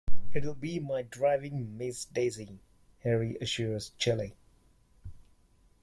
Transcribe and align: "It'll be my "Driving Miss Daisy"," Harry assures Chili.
"It'll 0.33 0.55
be 0.55 0.79
my 0.79 1.03
"Driving 1.03 1.77
Miss 1.77 2.05
Daisy"," 2.05 2.57
Harry 3.03 3.37
assures 3.39 3.91
Chili. 3.99 4.33